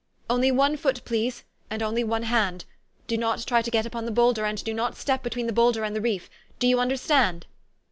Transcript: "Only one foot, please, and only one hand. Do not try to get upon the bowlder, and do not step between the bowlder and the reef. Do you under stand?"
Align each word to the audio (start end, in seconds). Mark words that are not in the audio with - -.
"Only 0.31 0.49
one 0.49 0.77
foot, 0.77 1.05
please, 1.05 1.43
and 1.69 1.83
only 1.83 2.03
one 2.03 2.23
hand. 2.23 2.65
Do 3.05 3.17
not 3.19 3.45
try 3.45 3.61
to 3.61 3.69
get 3.69 3.85
upon 3.85 4.05
the 4.05 4.11
bowlder, 4.11 4.45
and 4.45 4.63
do 4.63 4.73
not 4.73 4.95
step 4.97 5.21
between 5.21 5.45
the 5.45 5.53
bowlder 5.53 5.83
and 5.83 5.95
the 5.95 6.01
reef. 6.01 6.27
Do 6.57 6.65
you 6.65 6.79
under 6.79 6.97
stand?" 6.97 7.45